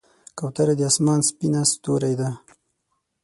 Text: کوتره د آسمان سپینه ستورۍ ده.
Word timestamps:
کوتره 0.37 0.73
د 0.79 0.81
آسمان 0.89 1.19
سپینه 1.29 1.61
ستورۍ 1.71 2.13
ده. 2.19 2.29